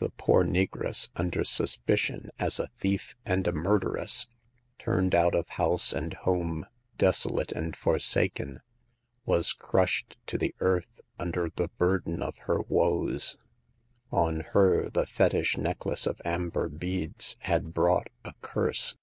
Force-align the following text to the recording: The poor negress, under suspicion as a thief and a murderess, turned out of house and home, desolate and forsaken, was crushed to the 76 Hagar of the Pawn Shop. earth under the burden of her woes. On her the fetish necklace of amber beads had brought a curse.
The 0.00 0.08
poor 0.08 0.44
negress, 0.44 1.10
under 1.14 1.44
suspicion 1.44 2.30
as 2.38 2.58
a 2.58 2.68
thief 2.68 3.14
and 3.26 3.46
a 3.46 3.52
murderess, 3.52 4.26
turned 4.78 5.14
out 5.14 5.34
of 5.34 5.46
house 5.50 5.92
and 5.92 6.14
home, 6.14 6.64
desolate 6.96 7.52
and 7.52 7.76
forsaken, 7.76 8.62
was 9.26 9.52
crushed 9.52 10.16
to 10.28 10.38
the 10.38 10.54
76 10.58 10.58
Hagar 10.58 10.76
of 10.78 10.84
the 10.86 10.96
Pawn 10.96 10.96
Shop. 10.96 11.02
earth 11.02 11.20
under 11.26 11.52
the 11.54 11.68
burden 11.76 12.22
of 12.22 12.36
her 12.46 12.60
woes. 12.62 13.36
On 14.10 14.40
her 14.40 14.88
the 14.88 15.06
fetish 15.06 15.58
necklace 15.58 16.06
of 16.06 16.22
amber 16.24 16.70
beads 16.70 17.36
had 17.40 17.74
brought 17.74 18.08
a 18.24 18.32
curse. 18.40 18.96